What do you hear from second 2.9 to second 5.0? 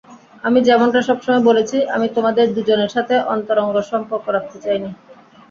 সাথে অন্তরঙ্গ সম্পর্ক রাখতে চাইনি।